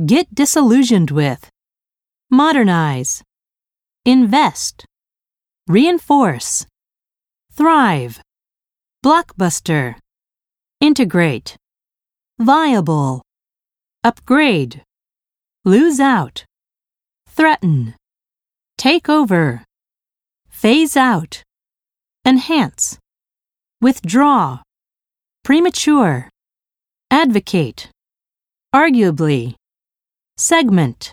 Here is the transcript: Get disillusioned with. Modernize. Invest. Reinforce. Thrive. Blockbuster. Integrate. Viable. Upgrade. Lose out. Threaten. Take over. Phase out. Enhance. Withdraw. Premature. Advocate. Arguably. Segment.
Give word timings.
Get 0.00 0.34
disillusioned 0.34 1.10
with. 1.10 1.50
Modernize. 2.30 3.22
Invest. 4.06 4.86
Reinforce. 5.68 6.64
Thrive. 7.52 8.22
Blockbuster. 9.04 9.96
Integrate. 10.80 11.56
Viable. 12.38 13.20
Upgrade. 14.02 14.82
Lose 15.66 16.00
out. 16.00 16.46
Threaten. 17.28 17.94
Take 18.78 19.10
over. 19.10 19.62
Phase 20.48 20.96
out. 20.96 21.42
Enhance. 22.24 22.98
Withdraw. 23.82 24.62
Premature. 25.44 26.30
Advocate. 27.10 27.90
Arguably. 28.74 29.54
Segment. 30.42 31.12